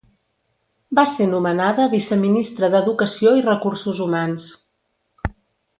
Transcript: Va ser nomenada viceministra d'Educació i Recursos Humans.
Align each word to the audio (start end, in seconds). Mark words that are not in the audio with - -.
Va 0.99 1.03
ser 1.11 1.27
nomenada 1.33 1.85
viceministra 1.91 2.71
d'Educació 2.77 3.35
i 3.43 3.47
Recursos 3.51 4.05
Humans. 4.07 4.53